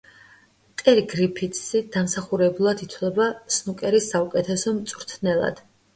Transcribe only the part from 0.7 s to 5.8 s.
ტერი გრიფითსი დამსახურებულად ითვლება სნუკერის საუკეთესო მწვრთნელად.